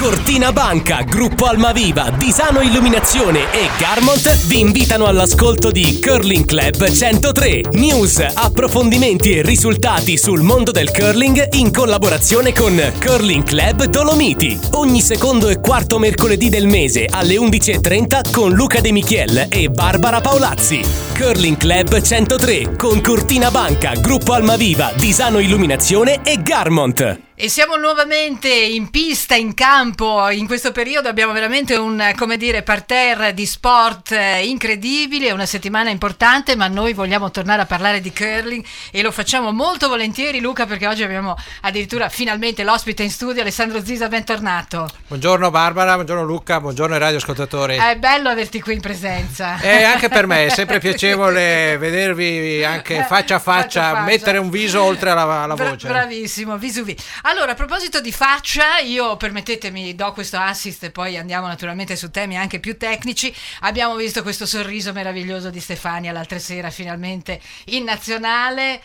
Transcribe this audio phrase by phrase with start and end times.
[0.00, 7.64] Cortina Banca, Gruppo Almaviva, Disano Illuminazione e Garmont vi invitano all'ascolto di Curling Club 103.
[7.72, 14.58] News, approfondimenti e risultati sul mondo del curling in collaborazione con Curling Club Dolomiti.
[14.70, 20.22] Ogni secondo e quarto mercoledì del mese alle 11.30 con Luca De Michiel e Barbara
[20.22, 20.80] Paolazzi.
[21.14, 27.28] Curling Club 103 con Cortina Banca, Gruppo Almaviva, Disano Illuminazione e Garmont.
[27.42, 30.28] E siamo nuovamente in pista, in campo.
[30.28, 35.46] In questo periodo abbiamo veramente un, come dire, parterre di sport eh, incredibile, è una
[35.46, 40.38] settimana importante, ma noi vogliamo tornare a parlare di curling e lo facciamo molto volentieri,
[40.38, 44.86] Luca, perché oggi abbiamo addirittura finalmente l'ospite in studio, Alessandro Zisa, bentornato.
[45.08, 47.76] Buongiorno Barbara, buongiorno Luca, buongiorno ai radioascoltatori.
[47.76, 49.58] È bello averti qui in presenza.
[49.60, 54.00] E anche per me è sempre piacevole vedervi anche faccia a faccia, faccia, faccia.
[54.02, 55.88] mettere un viso oltre alla, alla voce.
[55.88, 56.94] Bra- bravissimo, visu vi.
[57.30, 62.10] Allora, a proposito di faccia, io permettetemi, do questo assist e poi andiamo naturalmente su
[62.10, 63.32] temi anche più tecnici.
[63.60, 68.82] Abbiamo visto questo sorriso meraviglioso di Stefania l'altra sera, finalmente in nazionale.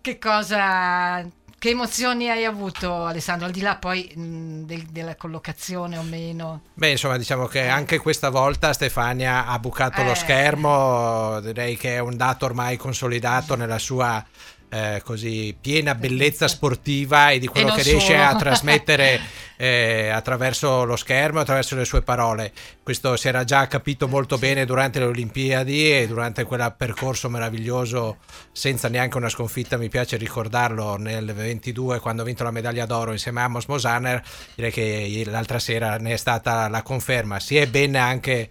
[0.00, 1.24] Che cosa
[1.56, 6.62] che emozioni hai avuto Alessandro, al di là poi mh, de- della collocazione o meno?
[6.74, 10.04] Beh, insomma, diciamo che anche questa volta Stefania ha bucato eh.
[10.04, 14.24] lo schermo, direi che è un dato ormai consolidato nella sua
[14.70, 19.20] eh, così piena bellezza sportiva e di quello e che riesce a trasmettere
[19.56, 22.52] eh, attraverso lo schermo, attraverso le sue parole.
[22.82, 28.18] Questo si era già capito molto bene durante le Olimpiadi e durante quel percorso meraviglioso
[28.52, 33.12] senza neanche una sconfitta, mi piace ricordarlo nel 22 quando ha vinto la medaglia d'oro
[33.12, 34.22] insieme a Amos Mosaner,
[34.54, 37.40] direi che l'altra sera ne è stata la conferma.
[37.40, 38.48] Si è bene anche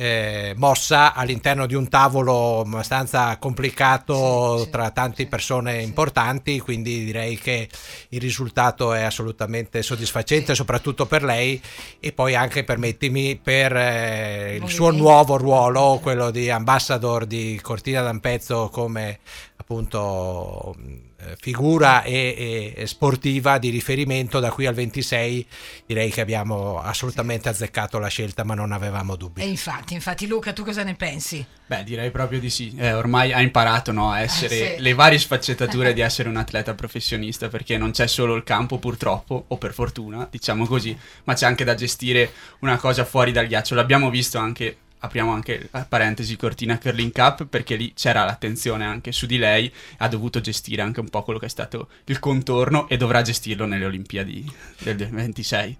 [0.00, 6.60] eh, mossa all'interno di un tavolo abbastanza complicato sì, tra sì, tante sì, persone importanti,
[6.60, 7.68] quindi direi che
[8.10, 11.60] il risultato è assolutamente soddisfacente, soprattutto per lei
[11.98, 18.00] e poi anche, permettimi, per eh, il suo nuovo ruolo, quello di ambassador di Cortina
[18.02, 19.18] d'Ampezzo come
[19.56, 20.76] appunto
[21.40, 25.46] figura e, e, sportiva di riferimento da qui al 26
[25.86, 30.52] direi che abbiamo assolutamente azzeccato la scelta ma non avevamo dubbi e infatti infatti Luca
[30.52, 31.44] tu cosa ne pensi?
[31.66, 34.82] Beh direi proprio di sì eh, ormai ha imparato no, a essere eh, sì.
[34.82, 39.44] le varie sfaccettature di essere un atleta professionista perché non c'è solo il campo purtroppo
[39.48, 42.30] o per fortuna diciamo così ma c'è anche da gestire
[42.60, 47.46] una cosa fuori dal ghiaccio l'abbiamo visto anche apriamo anche la parentesi Cortina Curling Cup
[47.46, 51.38] perché lì c'era l'attenzione anche su di lei ha dovuto gestire anche un po' quello
[51.38, 54.50] che è stato il contorno e dovrà gestirlo nelle Olimpiadi
[54.82, 55.76] del 26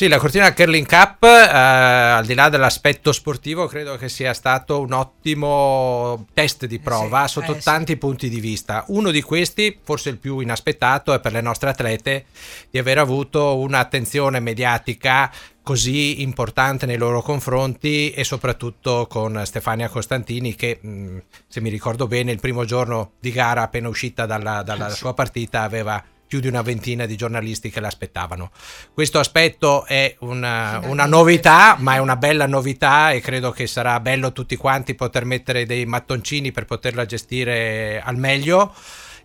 [0.00, 4.80] sì, la Cortina Curling Cup, eh, al di là dell'aspetto sportivo, credo che sia stato
[4.80, 7.98] un ottimo test di prova sì, sotto eh, tanti sì.
[7.98, 8.84] punti di vista.
[8.86, 12.24] Uno di questi, forse il più inaspettato, è per le nostre atlete
[12.70, 15.30] di aver avuto un'attenzione mediatica
[15.62, 22.06] così importante nei loro confronti e soprattutto con Stefania Costantini che mm, se mi ricordo
[22.06, 26.38] bene il primo giorno di gara appena uscita dalla, dalla ah, sua partita aveva più
[26.38, 28.52] di una ventina di giornalisti che l'aspettavano.
[28.94, 33.98] Questo aspetto è una, una, novità, ma è una bella novità e credo che sarà
[33.98, 38.72] bello tutti quanti poter mettere dei mattoncini per poterla gestire al meglio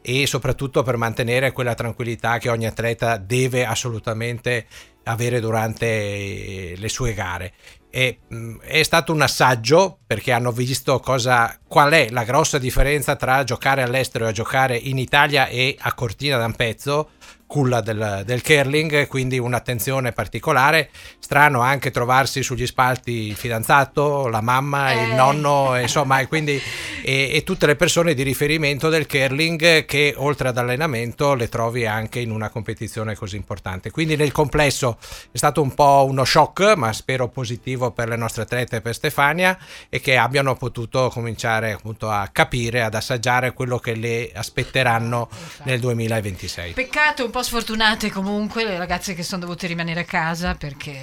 [0.01, 4.65] e soprattutto per mantenere quella tranquillità che ogni atleta deve assolutamente
[5.03, 7.53] avere durante le sue gare.
[7.95, 13.15] E, mh, è stato un assaggio perché hanno visto cosa, qual è la grossa differenza
[13.15, 17.11] tra giocare all'estero e giocare in Italia e a Cortina d'Ampezzo
[17.55, 20.89] culla del, del curling, quindi un'attenzione particolare.
[21.19, 25.03] Strano anche trovarsi sugli spalti il fidanzato, la mamma, eh.
[25.05, 26.61] il nonno, insomma, e quindi
[27.01, 31.85] e, e, tutte le persone di riferimento del curling che oltre ad allenamento le trovi
[31.85, 33.89] anche in una competizione così importante.
[33.89, 34.97] Quindi nel complesso
[35.31, 38.95] è stato un po' uno shock, ma spero positivo per le nostre atlete e per
[38.95, 39.57] Stefania
[39.87, 45.29] e che abbiano potuto cominciare appunto a capire, ad assaggiare quello che le aspetteranno
[45.63, 46.73] nel 2026.
[46.73, 50.93] Peccato un po' sfortunate comunque le ragazze che sono dovute rimanere a casa perché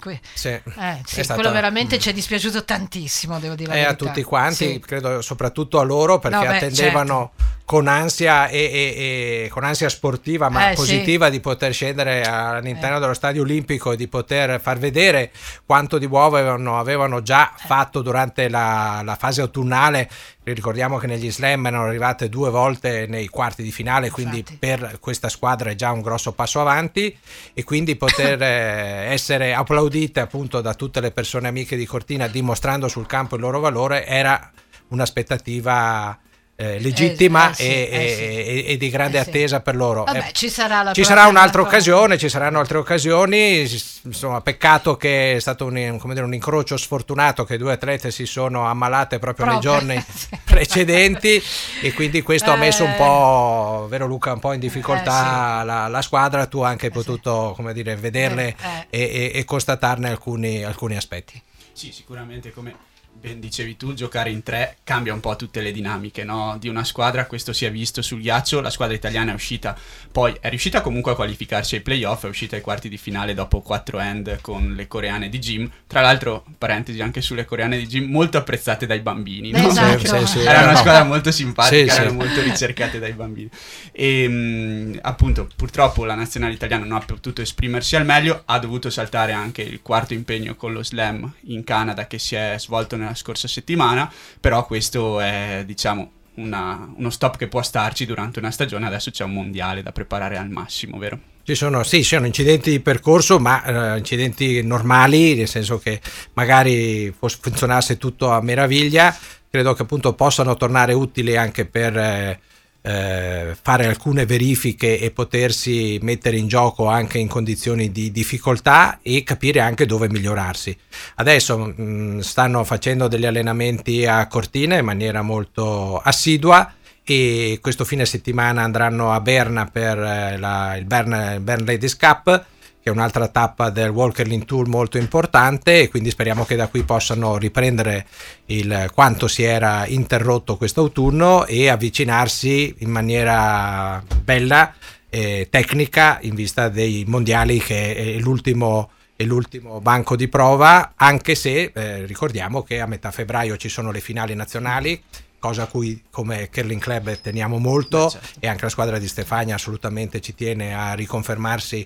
[0.00, 0.62] que- sì, eh,
[1.04, 1.40] sì, stato...
[1.40, 1.98] quello veramente mm.
[1.98, 3.74] ci è dispiaciuto tantissimo, devo dire.
[3.74, 4.78] E a tutti quanti, sì.
[4.80, 7.57] credo soprattutto a loro perché no, beh, attendevano certo.
[7.68, 12.96] Con ansia e, e, e, con ansia sportiva ma eh, positiva di poter scendere all'interno
[12.96, 13.00] eh.
[13.00, 15.30] dello stadio olimpico e di poter far vedere
[15.66, 17.66] quanto di buono avevano, avevano già eh.
[17.66, 20.08] fatto durante la, la fase autunnale
[20.44, 24.56] ricordiamo che negli slam erano arrivate due volte nei quarti di finale, quindi Infatti.
[24.56, 27.14] per questa squadra è già un grosso passo avanti
[27.52, 32.88] e quindi poter eh, essere applaudite appunto da tutte le persone amiche di Cortina dimostrando
[32.88, 34.50] sul campo il loro valore era
[34.88, 36.18] un'aspettativa
[36.60, 38.64] eh, legittima eh, sì, e, eh, sì.
[38.64, 40.02] e, di grande eh, attesa per loro.
[40.02, 43.60] Vabbè, ci sarà, ci sarà un'altra occasione, ci saranno altre occasioni,
[44.02, 48.66] insomma peccato che è stato un, dire, un, incrocio sfortunato che due atlete si sono
[48.66, 49.82] ammalate proprio, proprio.
[49.84, 50.04] nei giorni
[50.42, 51.40] precedenti
[51.80, 56.02] e quindi questo ha messo un po', vero Luca, un po' in difficoltà la, la,
[56.02, 58.56] squadra, tu hai anche potuto come dire, vederle
[58.90, 61.40] e, e, constatarne alcuni, alcuni aspetti.
[61.72, 62.87] Sì, sicuramente come
[63.20, 66.56] ben dicevi tu, giocare in tre cambia un po' tutte le dinamiche no?
[66.58, 69.76] di una squadra, questo si è visto sul ghiaccio, la squadra italiana è uscita,
[70.10, 73.60] poi è riuscita comunque a qualificarsi ai playoff, è uscita ai quarti di finale dopo
[73.60, 78.10] quattro end con le coreane di gym, tra l'altro, parentesi anche sulle coreane di gym,
[78.10, 79.66] molto apprezzate dai bambini, no?
[79.68, 79.98] esatto.
[79.98, 83.50] sì, sì, era una squadra molto simpatica, erano molto ricercate dai bambini.
[83.90, 88.90] E mh, appunto, purtroppo la nazionale italiana non ha potuto esprimersi al meglio, ha dovuto
[88.90, 93.07] saltare anche il quarto impegno con lo slam in Canada che si è svolto nella
[93.14, 94.10] scorsa settimana,
[94.40, 99.24] però questo è diciamo una, uno stop che può starci durante una stagione, adesso c'è
[99.24, 101.18] un mondiale da preparare al massimo, vero?
[101.42, 106.00] Ci sono, sì, sono incidenti di percorso, ma uh, incidenti normali, nel senso che
[106.34, 109.16] magari funzionasse tutto a meraviglia,
[109.50, 111.96] credo che appunto possano tornare utili anche per...
[111.96, 112.40] Eh,
[112.82, 119.24] eh, fare alcune verifiche e potersi mettere in gioco anche in condizioni di difficoltà e
[119.24, 120.76] capire anche dove migliorarsi.
[121.16, 126.72] Adesso mh, mm, stanno facendo degli allenamenti a Cortina in maniera molto assidua
[127.04, 132.46] e questo fine settimana andranno a Berna per eh, la, il Bern, Bern Ladies Cup
[132.88, 136.82] che è un'altra tappa del Walkerling Tour molto importante e quindi speriamo che da qui
[136.82, 138.06] possano riprendere
[138.46, 144.74] il quanto si era interrotto quest'autunno e avvicinarsi in maniera bella
[145.10, 148.90] e tecnica in vista dei mondiali che è l'ultimo
[149.24, 153.98] l'ultimo banco di prova, anche se eh, ricordiamo che a metà febbraio ci sono le
[153.98, 155.02] finali nazionali,
[155.40, 158.38] cosa a cui come Curling Club teniamo molto certo.
[158.38, 161.84] e anche la squadra di Stefania assolutamente ci tiene a riconfermarsi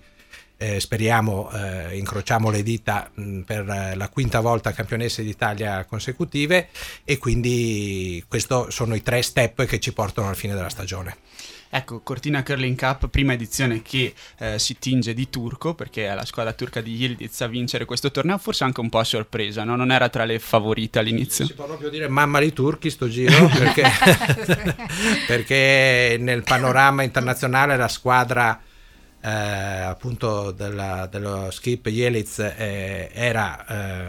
[0.62, 6.68] eh, speriamo, eh, incrociamo le dita mh, per la quinta volta campionesse d'Italia consecutive
[7.04, 11.16] e quindi questi sono i tre step che ci portano alla fine della stagione.
[11.74, 16.26] Ecco, Cortina Curling Cup, prima edizione che eh, si tinge di turco perché è la
[16.26, 19.74] squadra turca di Yildiz a vincere questo torneo, forse anche un po' a sorpresa, no?
[19.74, 21.46] non era tra le favorite all'inizio.
[21.46, 23.84] Si può proprio dire mamma di turchi sto giro perché,
[25.26, 28.60] perché nel panorama internazionale la squadra
[29.24, 33.64] eh, appunto della, dello skip Yelitz eh, era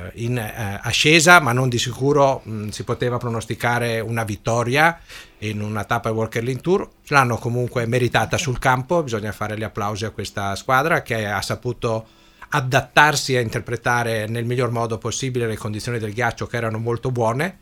[0.08, 5.00] eh, in eh, ascesa ma non di sicuro mh, si poteva pronosticare una vittoria
[5.40, 6.90] in una tappa Walker Link Tour.
[7.08, 12.08] L'hanno comunque meritata sul campo bisogna fare gli applausi a questa squadra che ha saputo
[12.50, 17.60] adattarsi a interpretare nel miglior modo possibile le condizioni del ghiaccio che erano molto buone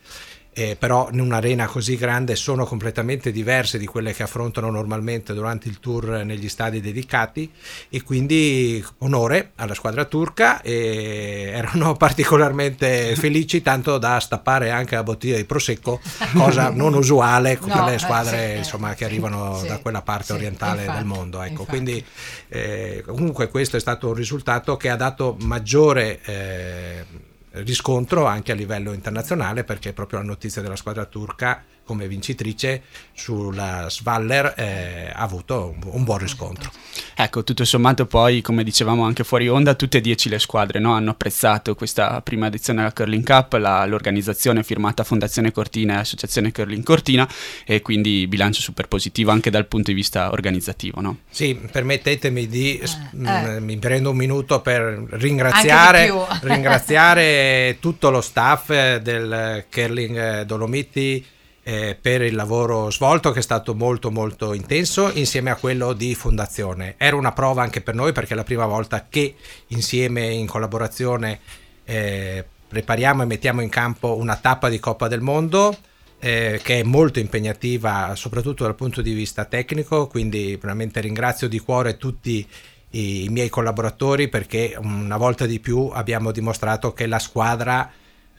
[0.53, 5.69] eh, però in un'arena così grande sono completamente diverse di quelle che affrontano normalmente durante
[5.69, 7.50] il tour negli stadi dedicati
[7.89, 15.03] e quindi onore alla squadra turca e erano particolarmente felici tanto da stappare anche la
[15.03, 16.01] bottiglia di prosecco
[16.33, 19.77] cosa non usuale no, per le eh, squadre eh, sì, insomma, che arrivano sì, da
[19.77, 21.63] quella parte sì, orientale infatti, del mondo ecco.
[21.63, 22.03] quindi
[22.50, 28.56] eh, comunque questo è stato un risultato che ha dato maggiore eh, riscontro anche a
[28.56, 32.83] livello internazionale perché proprio la notizia della squadra turca come vincitrice
[33.13, 36.71] sulla Svaller eh, ha avuto un, un, buon riscontro.
[37.15, 40.93] Ecco, tutto sommato poi, come dicevamo anche fuori onda, tutte e dieci le squadre no?
[40.93, 46.51] hanno apprezzato questa prima edizione della Curling Cup, la, l'organizzazione firmata Fondazione Cortina e Associazione
[46.51, 47.27] Curling Cortina
[47.65, 51.01] e quindi bilancio super positivo anche dal punto di vista organizzativo.
[51.01, 51.17] No?
[51.29, 52.85] Sì, permettetemi di, eh,
[53.25, 53.59] eh.
[53.59, 56.11] mi prendo un minuto per ringraziare,
[56.41, 61.25] ringraziare tutto lo staff del Curling Dolomiti
[61.63, 66.15] eh, per il lavoro svolto che è stato molto molto intenso insieme a quello di
[66.15, 66.96] fondazione.
[66.98, 69.36] Era una prova anche per noi perché è la prima volta che
[69.68, 71.39] insieme in collaborazione
[71.86, 75.77] eh, prepariamo e mettiamo in campo una tappa di Coppa del Mondo
[76.20, 81.60] eh, che è molto impegnativa soprattutto dal punto di vista tecnico, quindi veramente ringrazio di
[81.60, 82.48] cuore tutti
[82.91, 87.91] i, i miei collaboratori perché una volta di più abbiamo dimostrato che la squadra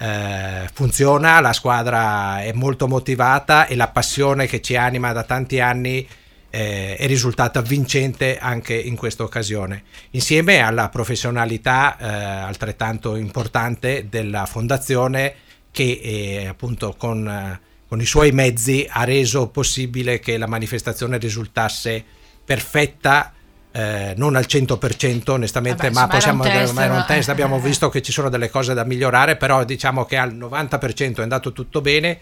[0.03, 5.61] eh, funziona, la squadra è molto motivata e la passione che ci anima da tanti
[5.61, 6.05] anni
[6.51, 14.45] eh, è risultata vincente anche in questa occasione, insieme alla professionalità eh, altrettanto importante della
[14.47, 15.35] fondazione
[15.71, 22.05] che eh, appunto con, con i suoi mezzi ha reso possibile che la manifestazione risultasse
[22.45, 23.33] perfetta
[23.73, 27.33] eh, non al 100% onestamente, Vabbè, ma possiamo era un test, era un test no?
[27.33, 31.23] abbiamo visto che ci sono delle cose da migliorare, però diciamo che al 90% è
[31.23, 32.21] andato tutto bene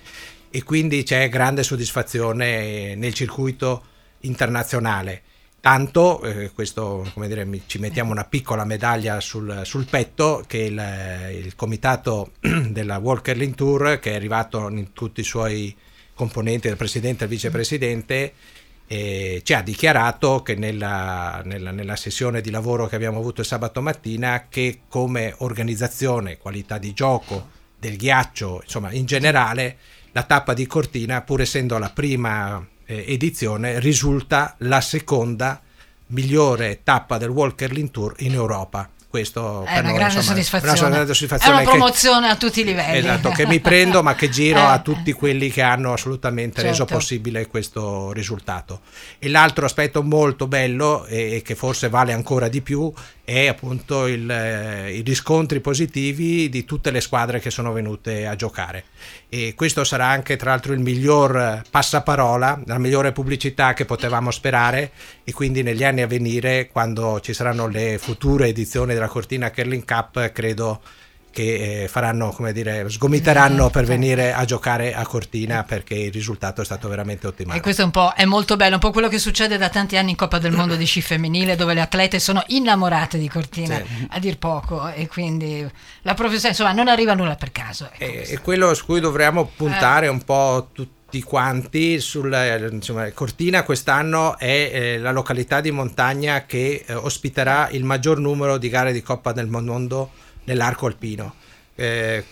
[0.51, 3.83] e quindi c'è grande soddisfazione nel circuito
[4.21, 5.23] internazionale.
[5.61, 11.45] Tanto, eh, questo come dire, ci mettiamo una piccola medaglia sul, sul petto, che il,
[11.45, 15.77] il, comitato della World Curling Tour, che è arrivato in tutti i suoi
[16.15, 18.33] componenti, il presidente e il vicepresidente,
[18.93, 23.47] eh, ci ha dichiarato che nella, nella, nella, sessione di lavoro che abbiamo avuto il
[23.47, 29.77] sabato mattina, che come organizzazione, qualità di gioco, del ghiaccio, insomma in generale,
[30.11, 35.63] la tappa di Cortina, pur essendo la prima eh, edizione, risulta la seconda
[36.07, 40.79] migliore tappa del Walker Lin Tour in Europa questo è una, noi, grande, insomma, soddisfazione.
[40.79, 41.59] una grande soddisfazione.
[41.59, 42.99] È una promozione che, a tutti i livelli.
[42.99, 44.67] Esatto, che mi prendo ma che giro eh.
[44.67, 46.71] a tutti quelli che hanno assolutamente certo.
[46.71, 48.83] reso possibile questo risultato.
[49.19, 52.93] E l'altro aspetto molto bello e che forse vale ancora di più
[53.31, 58.35] è appunto il, eh, i riscontri positivi di tutte le squadre che sono venute a
[58.35, 58.87] giocare.
[59.29, 64.91] E questo sarà anche tra l'altro il miglior passaparola, la migliore pubblicità che potevamo sperare
[65.23, 69.85] e quindi negli anni a venire, quando ci saranno le future edizioni della Cortina Curling
[69.85, 70.81] Cup, credo
[71.31, 76.61] che eh, faranno, come dire, sgomiteranno per venire a giocare a Cortina perché il risultato
[76.61, 77.59] è stato veramente ottimale.
[77.59, 79.97] E questo è un po' è molto bello, un po' quello che succede da tanti
[79.97, 83.77] anni in Coppa del Mondo di sci femminile dove le atlete sono innamorate di Cortina,
[83.77, 84.07] sì.
[84.11, 85.69] a dir poco, e quindi
[86.03, 87.91] la professione, insomma, non arriva nulla per caso.
[87.97, 90.11] Ecco e, quello su cui dovremmo puntare eh.
[90.11, 92.33] un po' tutti quanti sul,
[92.73, 98.59] insomma, Cortina quest'anno è eh, la località di montagna che eh, ospiterà il maggior numero
[98.59, 100.11] di gare di Coppa del Mondo
[100.51, 101.35] nell'arco alpino.
[101.77, 102.23] Eh,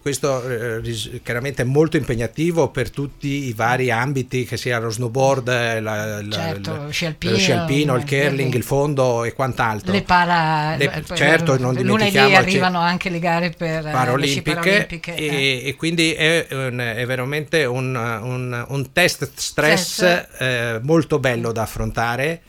[0.00, 5.80] questo eh, chiaramente è molto impegnativo per tutti i vari ambiti, che sia lo snowboard,
[5.80, 9.90] la, certo, lo sci alpino, lo sci alpino il curling, il fondo e quant'altro.
[9.90, 15.62] Le para, le, certo, non lunedì arrivano anche le gare per paraolimpiche, paraolimpiche e, eh.
[15.66, 20.02] e, quindi è, un, è veramente un, un, un, test stress
[20.38, 22.42] eh, molto bello da affrontare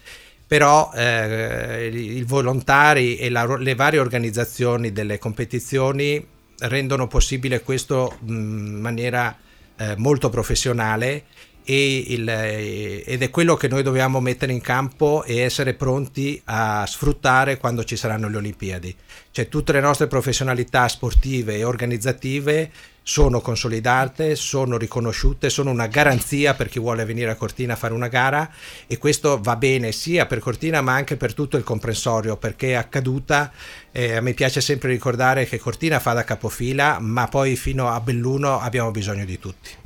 [0.45, 6.25] però eh, i volontari e la, le varie organizzazioni delle competizioni
[6.59, 9.35] rendono possibile questo in maniera
[9.77, 11.23] eh, molto professionale
[11.71, 16.85] il, eh, ed è quello che noi dobbiamo mettere in campo e essere pronti a
[16.85, 18.95] sfruttare quando ci saranno le Olimpiadi.
[19.31, 22.71] Cioè tutte le nostre professionalità sportive e organizzative
[23.03, 27.93] sono consolidate, sono riconosciute, sono una garanzia per chi vuole venire a Cortina a fare
[27.93, 28.49] una gara
[28.87, 32.73] e questo va bene sia per Cortina ma anche per tutto il comprensorio perché è
[32.73, 33.51] accaduta,
[33.91, 38.59] eh, a piace sempre ricordare che Cortina fa da capofila ma poi fino a Belluno
[38.59, 39.82] abbiamo bisogno di tutti.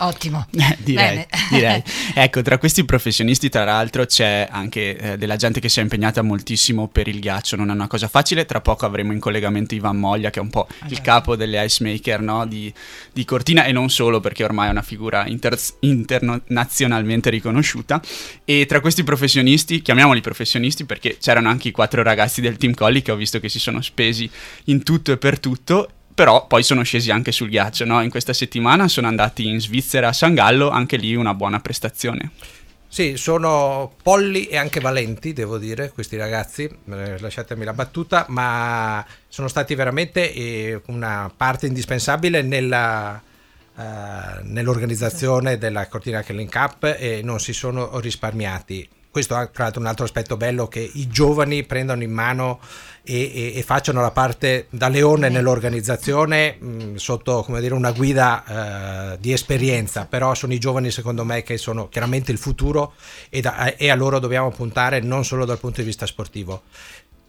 [0.00, 0.46] Ottimo.
[0.78, 1.82] direi, direi.
[2.14, 6.22] Ecco, tra questi professionisti, tra l'altro, c'è anche eh, della gente che si è impegnata
[6.22, 7.56] moltissimo per il ghiaccio.
[7.56, 8.44] Non è una cosa facile.
[8.46, 11.62] Tra poco avremo in collegamento Ivan Moglia, che è un po' ah, il capo delle
[11.64, 12.46] ice maker no?
[12.46, 12.72] di,
[13.12, 18.00] di, Cortina, e non solo, perché ormai è una figura inter- internazionalmente riconosciuta.
[18.44, 23.02] E tra questi professionisti, chiamiamoli professionisti, perché c'erano anche i quattro ragazzi del Team Colli
[23.02, 24.28] che ho visto che si sono spesi
[24.64, 28.02] in tutto e per tutto però poi sono scesi anche sul ghiaccio, no?
[28.02, 32.30] In questa settimana sono andati in Svizzera a San Gallo, anche lì una buona prestazione.
[32.88, 39.06] Sì, sono polli e anche valenti, devo dire, questi ragazzi, eh, lasciatemi la battuta, ma
[39.28, 43.22] sono stati veramente eh, una parte indispensabile nella,
[43.76, 43.80] uh,
[44.42, 49.86] nell'organizzazione della Cortina Kelling Cup e non si sono risparmiati questo è tra l'altro un
[49.86, 52.60] altro aspetto bello che i giovani prendano in mano
[53.02, 59.14] e, e, e facciano la parte da leone nell'organizzazione mh, sotto come dire, una guida
[59.14, 62.94] eh, di esperienza, però sono i giovani secondo me che sono chiaramente il futuro
[63.28, 66.62] e, da, e a loro dobbiamo puntare non solo dal punto di vista sportivo.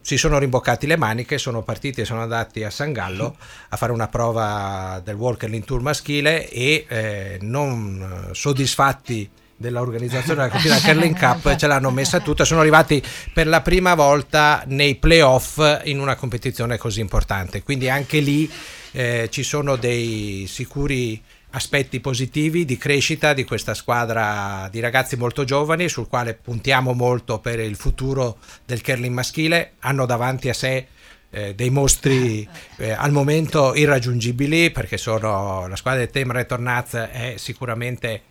[0.04, 3.38] Si sono rimboccati le maniche, sono partiti e sono andati a San Gallo
[3.70, 9.30] a fare una prova del Walker Tour maschile e eh, non soddisfatti
[9.62, 13.02] dell'organizzazione della Cortina Curling Cup ce l'hanno messa tutta, sono arrivati
[13.34, 18.52] per la prima volta nei playoff in una competizione così importante, quindi anche lì
[18.92, 25.44] eh, ci sono dei sicuri aspetti positivi di crescita di questa squadra di ragazzi molto
[25.44, 30.88] giovani sul quale puntiamo molto per il futuro del curling maschile, hanno davanti a sé
[31.30, 37.34] eh, dei mostri eh, al momento irraggiungibili perché sono la squadra del Team Retornaz è
[37.38, 38.22] sicuramente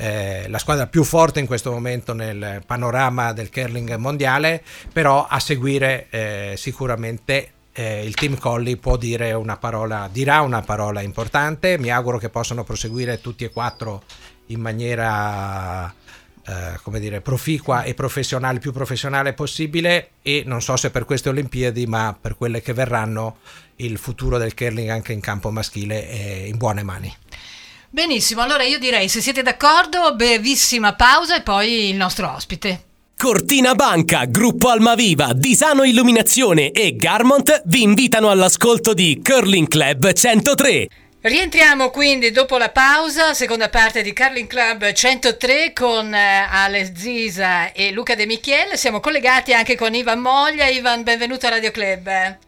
[0.00, 4.62] eh, la squadra più forte in questo momento nel panorama del curling mondiale,
[4.92, 10.60] però a seguire eh, sicuramente eh, il team Colli può dire una parola, dirà una
[10.60, 14.04] parola importante, mi auguro che possano proseguire tutti e quattro
[14.46, 15.92] in maniera
[16.46, 21.28] eh, come dire, proficua e professionale, più professionale possibile e non so se per queste
[21.28, 23.38] Olimpiadi, ma per quelle che verranno
[23.76, 27.14] il futuro del curling anche in campo maschile è in buone mani.
[27.90, 32.82] Benissimo, allora io direi se siete d'accordo, brevissima pausa e poi il nostro ospite.
[33.16, 40.88] Cortina Banca, Gruppo Almaviva, Disano Illuminazione e Garmont vi invitano all'ascolto di Curling Club 103.
[41.22, 47.72] Rientriamo quindi dopo la pausa, seconda parte di Curling Club 103 con eh, Ale Zisa
[47.72, 48.76] e Luca De Michiel.
[48.76, 50.66] Siamo collegati anche con Ivan Moglia.
[50.66, 52.38] Ivan, benvenuto a Radio Club.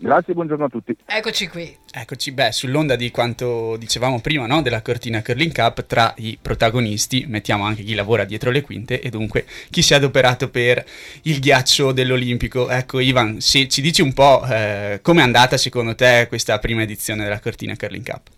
[0.00, 0.96] Grazie, buongiorno a tutti.
[1.04, 1.76] Eccoci qui.
[1.92, 4.62] Eccoci, beh, sull'onda di quanto dicevamo prima, no?
[4.62, 9.10] della cortina Curling Cup, tra i protagonisti mettiamo anche chi lavora dietro le quinte e
[9.10, 10.84] dunque chi si è adoperato per
[11.22, 12.70] il ghiaccio dell'Olimpico.
[12.70, 17.24] Ecco, Ivan, se ci dici un po' eh, com'è andata secondo te questa prima edizione
[17.24, 18.28] della cortina Curling Cup?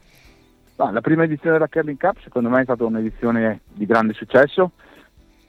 [0.77, 4.71] Ah, la prima edizione della Curling Cup secondo me è stata un'edizione di grande successo.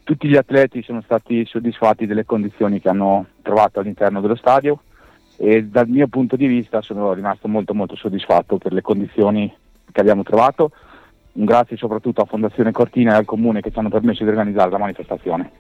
[0.03, 4.81] Tutti gli atleti sono stati soddisfatti delle condizioni che hanno trovato all'interno dello stadio
[5.37, 9.53] e dal mio punto di vista sono rimasto molto molto soddisfatto per le condizioni
[9.91, 10.71] che abbiamo trovato.
[11.33, 14.69] Un grazie soprattutto a Fondazione Cortina e al Comune che ci hanno permesso di organizzare
[14.69, 15.51] la manifestazione.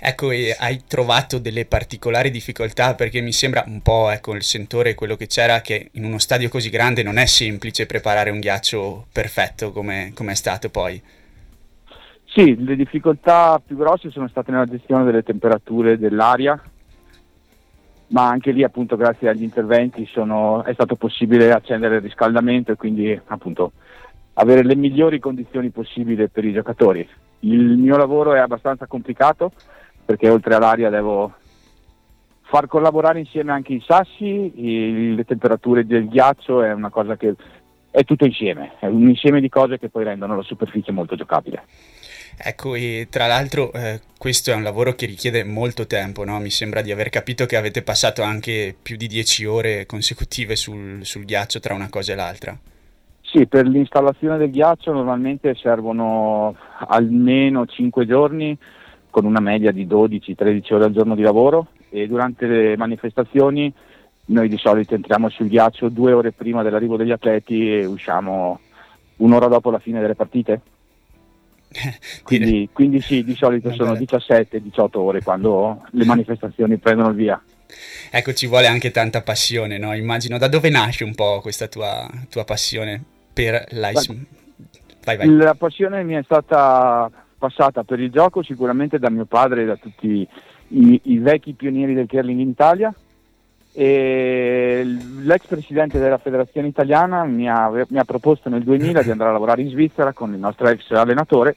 [0.00, 5.16] Ecco, hai trovato delle particolari difficoltà perché mi sembra un po' ecco, il sentore quello
[5.16, 9.72] che c'era che in uno stadio così grande non è semplice preparare un ghiaccio perfetto
[9.72, 11.02] come è stato poi.
[12.26, 16.62] Sì, le difficoltà più grosse sono state nella gestione delle temperature dell'aria,
[18.08, 22.76] ma anche lì appunto grazie agli interventi sono, è stato possibile accendere il riscaldamento e
[22.76, 23.72] quindi appunto
[24.34, 27.06] avere le migliori condizioni possibili per i giocatori.
[27.40, 29.52] Il mio lavoro è abbastanza complicato
[30.04, 31.34] perché oltre all'aria devo
[32.42, 37.34] far collaborare insieme anche i sassi, le temperature del ghiaccio è una cosa che
[37.90, 41.64] è tutto insieme, è un insieme di cose che poi rendono la superficie molto giocabile.
[42.40, 46.38] Ecco, e tra l'altro eh, questo è un lavoro che richiede molto tempo, no?
[46.38, 51.00] Mi sembra di aver capito che avete passato anche più di 10 ore consecutive sul,
[51.04, 52.56] sul ghiaccio tra una cosa e l'altra.
[53.22, 58.56] Sì, per l'installazione del ghiaccio normalmente servono almeno 5 giorni
[59.10, 63.72] con una media di 12-13 ore al giorno di lavoro e durante le manifestazioni
[64.26, 68.60] noi di solito entriamo sul ghiaccio due ore prima dell'arrivo degli atleti e usciamo
[69.16, 70.60] un'ora dopo la fine delle partite.
[72.24, 77.42] quindi, quindi, sì, di solito sono 17-18 ore quando le manifestazioni prendono il via.
[78.10, 79.94] Ecco, ci vuole anche tanta passione, no?
[79.94, 83.02] Immagino da dove nasce un po' questa tua, tua passione
[83.32, 84.16] per l'ice?
[85.04, 85.36] Vai, vai.
[85.36, 89.76] La passione mi è stata passata per il gioco sicuramente da mio padre e da
[89.76, 90.26] tutti
[90.68, 92.94] i, i vecchi pionieri del curling in Italia.
[93.80, 94.82] E
[95.20, 99.34] l'ex presidente della federazione italiana mi ha, mi ha, proposto nel 2000 di andare a
[99.34, 101.54] lavorare in Svizzera con il nostro ex allenatore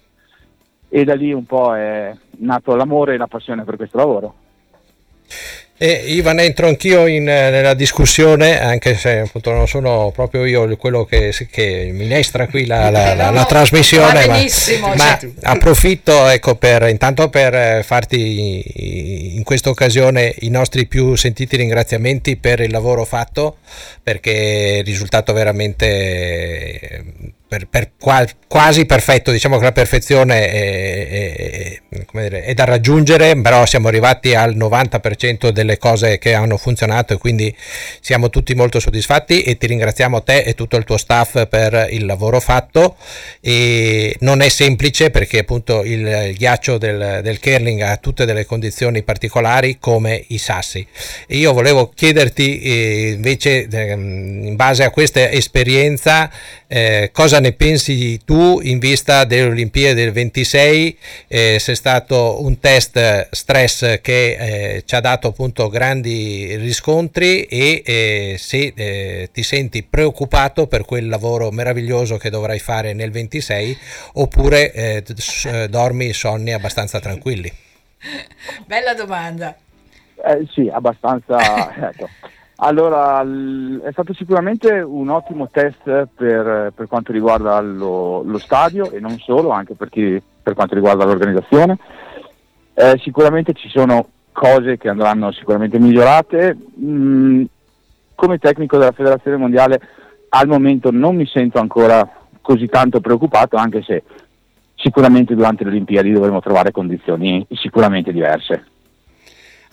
[0.87, 4.35] e da lì un po' è nato l'amore e la passione per questo lavoro.
[5.83, 10.77] E Ivan, entro anch'io in, eh, nella discussione, anche se appunto non sono proprio io
[10.77, 14.45] quello che, che minestra qui la, la, la, la trasmissione, ma,
[14.95, 21.55] ma approfitto ecco, per, intanto per eh, farti in questa occasione i nostri più sentiti
[21.55, 23.57] ringraziamenti per il lavoro fatto,
[24.03, 27.03] perché è risultato veramente
[27.51, 27.91] per, per
[28.47, 34.33] quasi perfetto, diciamo che la perfezione è, è, dire, è, da raggiungere, però siamo arrivati
[34.33, 37.53] al 90% delle cose che hanno funzionato e quindi
[37.99, 42.05] siamo tutti molto soddisfatti e ti ringraziamo te e tutto il tuo staff per il
[42.05, 42.95] lavoro fatto.
[43.41, 48.45] E non è semplice perché appunto il, il ghiaccio del, del curling ha tutte delle
[48.45, 50.87] condizioni particolari come i sassi.
[51.27, 56.31] E io volevo chiederti eh, invece, eh, in base a questa esperienza,
[56.73, 60.97] eh, cosa ne pensi tu in vista delle Olimpiadi del 26?
[61.27, 64.35] Eh, se è stato un test stress che
[64.75, 70.85] eh, ci ha dato appunto grandi riscontri e eh, se eh, ti senti preoccupato per
[70.85, 73.77] quel lavoro meraviglioso che dovrai fare nel 26
[74.13, 75.03] oppure eh,
[75.67, 77.51] dormi sonni abbastanza tranquilli?
[78.65, 79.53] Bella domanda.
[80.23, 81.75] Eh, sì, abbastanza.
[81.91, 82.07] ecco.
[82.63, 88.99] Allora, è stato sicuramente un ottimo test per, per quanto riguarda lo, lo, stadio e
[88.99, 91.79] non solo, anche perché, per quanto riguarda l'organizzazione.
[92.75, 96.55] Eh, sicuramente ci sono cose che andranno sicuramente migliorate.
[96.79, 97.43] Mm,
[98.13, 99.81] come tecnico della Federazione Mondiale
[100.29, 102.07] al momento non mi sento ancora
[102.41, 104.03] così tanto preoccupato, anche se
[104.75, 108.65] sicuramente durante le Olimpiadi dovremo trovare condizioni sicuramente diverse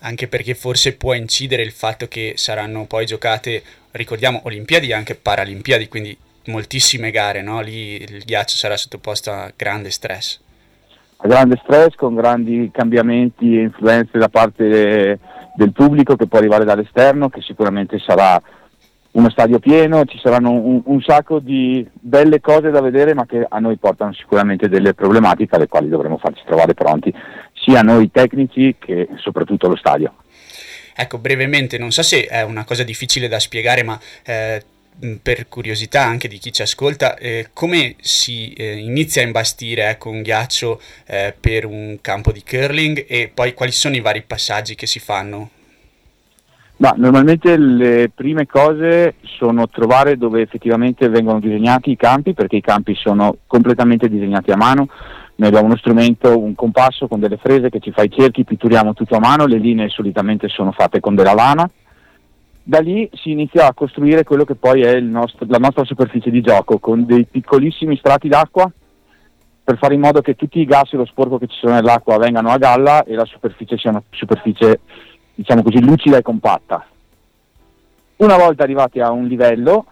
[0.01, 5.15] anche perché forse può incidere il fatto che saranno poi giocate, ricordiamo, Olimpiadi e anche
[5.15, 7.61] Paralimpiadi, quindi moltissime gare, no?
[7.61, 10.41] lì il ghiaccio sarà sottoposto a grande stress.
[11.21, 15.19] A grande stress, con grandi cambiamenti e influenze da parte
[15.57, 18.41] del pubblico che può arrivare dall'esterno, che sicuramente sarà
[19.11, 23.45] uno stadio pieno, ci saranno un, un, sacco di belle cose da vedere ma che
[23.49, 27.13] a noi portano sicuramente delle problematiche alle quali dovremo farci trovare pronti,
[27.69, 30.15] sia noi tecnici che soprattutto lo stadio.
[30.97, 34.63] Ecco, brevemente, non so se è una cosa difficile da spiegare, ma eh,
[35.23, 40.09] per curiosità anche di chi ci ascolta, eh, come si eh, inizia a imbastire ecco,
[40.09, 44.75] un ghiaccio eh, per un campo di curling e poi quali sono i vari passaggi
[44.75, 45.51] che si fanno?
[46.79, 52.61] Ma normalmente le prime cose sono trovare dove effettivamente vengono disegnati i campi, perché i
[52.61, 54.89] campi sono completamente disegnati a mano.
[55.39, 58.93] Noi abbiamo uno strumento, un compasso con delle frese che ci fa i cerchi, pitturiamo
[58.93, 61.71] tutto a mano, le linee solitamente sono fatte con della lana.
[62.61, 66.41] Da lì si inizia a costruire quello che poi è nostro, la nostra superficie di
[66.41, 68.69] gioco, con dei piccolissimi strati d'acqua
[69.63, 72.19] per fare in modo che tutti i gas e lo sporco che ci sono nell'acqua
[72.19, 74.81] vengano a galla e la superficie sia una superficie
[75.37, 76.85] diciamo così, lucida e compatta.
[78.17, 79.87] Una volta arrivati a un livello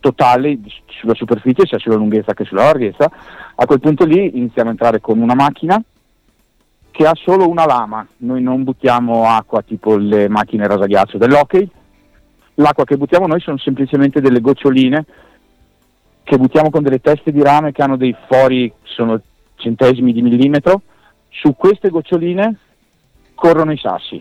[0.00, 3.10] totale sulla superficie, sia sulla lunghezza che sulla larghezza,
[3.54, 5.82] a quel punto lì iniziamo a entrare con una macchina
[6.90, 11.68] che ha solo una lama, noi non buttiamo acqua tipo le macchine rasaghiaccio dell'hockey,
[12.54, 15.04] l'acqua che buttiamo noi sono semplicemente delle goccioline
[16.22, 19.20] che buttiamo con delle teste di rame che hanno dei fori, sono
[19.56, 20.82] centesimi di millimetro,
[21.28, 22.58] su queste goccioline
[23.34, 24.20] corrono i sassi.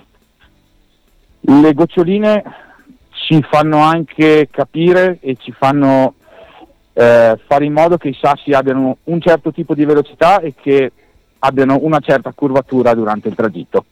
[1.40, 2.44] Le goccioline
[3.26, 6.14] ci fanno anche capire e ci fanno
[6.94, 10.92] eh, fare in modo che i sassi abbiano un certo tipo di velocità e che
[11.40, 13.86] abbiano una certa curvatura durante il tragitto.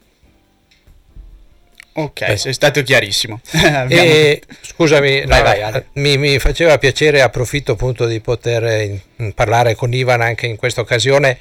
[1.95, 2.37] Ok, Beh.
[2.37, 3.39] sei stato chiarissimo.
[3.87, 9.33] e, scusami, vai, no, vai, mi, mi, faceva piacere, approfitto appunto di poter in, in
[9.33, 11.37] parlare con Ivan anche in questa occasione.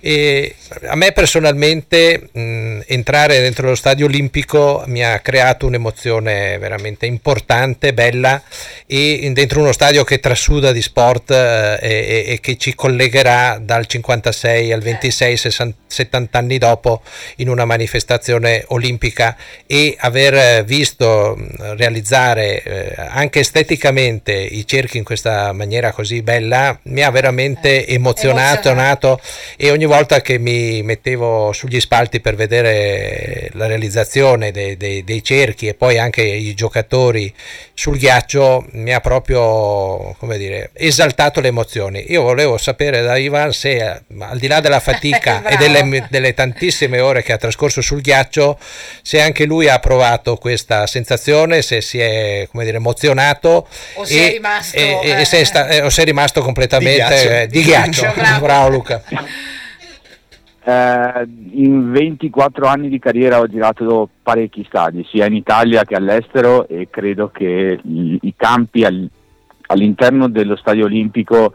[0.00, 7.06] E a me personalmente mh, entrare dentro lo stadio olimpico mi ha creato un'emozione veramente
[7.06, 8.42] importante, bella
[8.86, 13.86] e dentro uno stadio che trasuda di sport eh, e, e, che ci collegherà dal
[13.86, 17.02] 56 al 26, 60, 70 anni dopo
[17.36, 19.36] in una manifestazione olimpica
[19.66, 21.36] e aver visto
[21.76, 27.94] realizzare eh, anche esteticamente i cerchi in questa maniera così bella mi ha veramente eh,
[27.94, 29.20] emozionato, emozionato.
[29.56, 35.22] e ogni volta che mi mettevo sugli spalti per vedere la realizzazione dei, dei, dei
[35.22, 37.32] cerchi e poi anche i giocatori
[37.82, 42.12] sul ghiaccio mi ha proprio come dire, esaltato le emozioni.
[42.12, 47.00] Io volevo sapere da Ivan se al di là della fatica e delle, delle tantissime
[47.00, 48.56] ore che ha trascorso sul ghiaccio,
[49.02, 54.14] se anche lui ha provato questa sensazione, se si è come dire, emozionato o se,
[54.14, 57.08] e, è, rimasto, e, eh, e se, sta, eh, o se è rimasto completamente di
[57.08, 57.28] ghiaccio.
[57.30, 58.12] Eh, di ghiaccio.
[58.14, 58.44] Bravo.
[58.44, 59.02] Bravo Luca.
[60.64, 66.68] Eh, in 24 anni di carriera ho girato parecchi stadi, sia in Italia che all'estero
[66.68, 69.08] e credo che i, i campi all,
[69.66, 71.52] all'interno dello stadio olimpico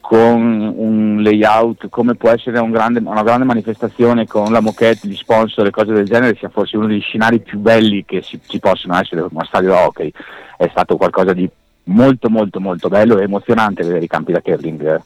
[0.00, 5.16] con un layout come può essere un grande, una grande manifestazione con la moquette, gli
[5.16, 8.58] sponsor e cose del genere sia forse uno degli scenari più belli che ci, ci
[8.58, 10.12] possono essere uno stadio hockey.
[10.58, 11.48] È stato qualcosa di
[11.84, 15.00] molto molto molto bello e emozionante vedere i campi da curling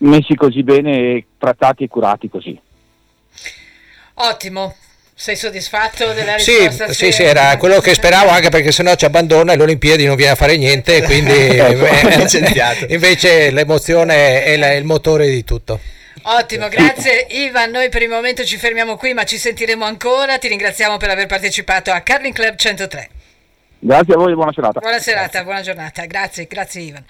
[0.00, 2.60] messi così bene e trattati e curati così
[4.14, 4.74] ottimo
[5.14, 6.88] sei soddisfatto della risposta?
[6.88, 10.06] Sì, sì, sì, era quello che speravo anche perché sennò ci abbandona e le Olimpiadi
[10.06, 15.78] non viene a fare niente, quindi ecco, invece l'emozione è il motore di tutto.
[16.22, 17.70] Ottimo, grazie Ivan.
[17.70, 20.38] Noi per il momento ci fermiamo qui, ma ci sentiremo ancora.
[20.38, 23.10] Ti ringraziamo per aver partecipato a Carling Club 103.
[23.78, 24.80] Grazie a voi, buona serata.
[24.80, 25.44] Buona serata, grazie.
[25.44, 26.04] buona giornata.
[26.06, 27.04] Grazie, grazie Ivan.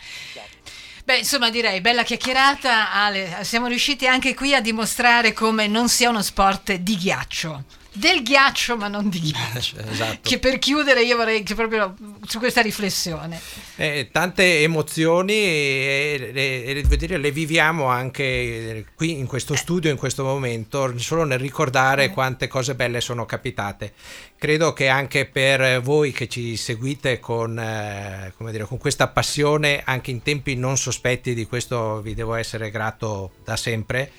[1.11, 3.39] Beh, insomma, direi bella chiacchierata, Ale.
[3.43, 8.77] Siamo riusciti anche qui a dimostrare come non sia uno sport di ghiaccio del ghiaccio
[8.77, 10.19] ma non di ghiaccio esatto.
[10.23, 11.95] che per chiudere io vorrei che proprio
[12.27, 13.41] su questa riflessione
[13.77, 19.97] eh, tante emozioni e, e, e dire, le viviamo anche qui in questo studio in
[19.97, 22.11] questo momento solo nel ricordare eh.
[22.11, 23.93] quante cose belle sono capitate
[24.37, 30.11] credo che anche per voi che ci seguite con, eh, dire, con questa passione anche
[30.11, 34.11] in tempi non sospetti di questo vi devo essere grato da sempre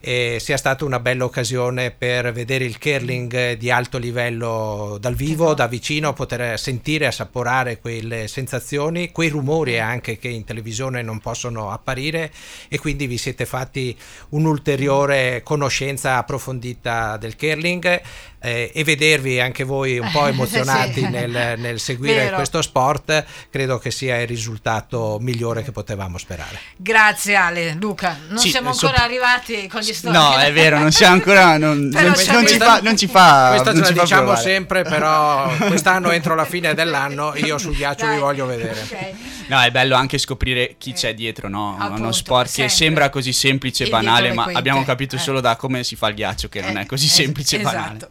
[0.00, 5.54] eh, sia stata una bella occasione per vedere il curling di alto livello dal vivo,
[5.54, 11.70] da vicino, poter sentire, assaporare quelle sensazioni, quei rumori anche che in televisione non possono
[11.70, 12.30] apparire
[12.68, 13.96] e quindi vi siete fatti
[14.30, 18.02] un'ulteriore conoscenza approfondita del curling
[18.46, 21.08] eh, e vedervi anche voi un po' emozionati sì.
[21.08, 22.36] nel, nel, seguire Vero.
[22.36, 26.58] questo sport, credo che sia il risultato migliore che potevamo sperare.
[26.76, 29.02] Grazie Ale, Luca, non sì, siamo ancora so...
[29.02, 30.20] arrivati con gli storici.
[30.20, 33.48] No, è vero, non siamo ancora, non, non, non ci fa, non ci fa.
[33.50, 38.18] Questo ce lo diciamo sempre, però quest'anno entro la fine dell'anno io sul ghiaccio vi
[38.18, 38.80] voglio vedere.
[38.80, 39.14] Okay.
[39.48, 41.76] No, è bello anche scoprire chi c'è dietro, no?
[41.78, 42.64] Appunto, Uno sport sempre.
[42.64, 45.18] che sembra così semplice e banale, ma abbiamo capito eh.
[45.18, 47.60] solo da come si fa il ghiaccio che eh, non è così eh, semplice e
[47.60, 47.76] esatto.
[47.76, 48.08] banale.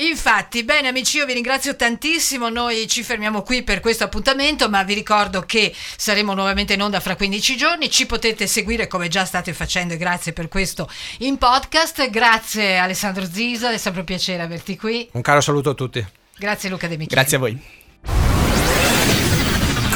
[0.00, 4.82] Infatti, bene amici, io vi ringrazio tantissimo, noi ci fermiamo qui per questo appuntamento, ma
[4.82, 9.26] vi ricordo che saremo nuovamente in onda fra 15 giorni, ci potete seguire come già
[9.26, 14.42] state facendo e grazie per questo in podcast, grazie Alessandro Zisa, è sempre un piacere
[14.42, 15.06] averti qui.
[15.12, 16.04] Un caro saluto a tutti.
[16.38, 17.14] Grazie Luca De Micheli.
[17.14, 17.79] Grazie a voi.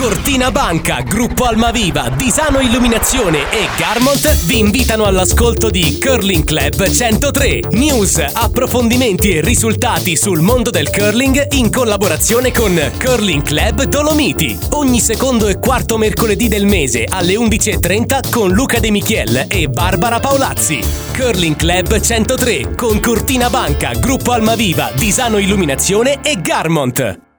[0.05, 7.61] Cortina Banca, Gruppo Almaviva, Disano Illuminazione e Garmont vi invitano all'ascolto di Curling Club 103.
[7.71, 14.59] News, approfondimenti e risultati sul mondo del curling in collaborazione con Curling Club Dolomiti.
[14.73, 20.21] Ogni secondo e quarto mercoledì del mese alle 11.30 con Luca De Michiel e Barbara
[20.21, 20.81] Paolazzi.
[21.17, 27.33] Curling Club 103 con Cortina Banca, Gruppo Almaviva, Disano Illuminazione e Garmont.